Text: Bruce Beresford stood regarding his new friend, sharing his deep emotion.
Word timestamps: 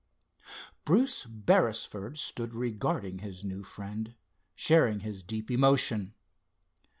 Bruce 0.83 1.25
Beresford 1.25 2.17
stood 2.17 2.55
regarding 2.55 3.19
his 3.19 3.43
new 3.43 3.61
friend, 3.61 4.15
sharing 4.55 5.01
his 5.01 5.21
deep 5.21 5.51
emotion. 5.51 6.15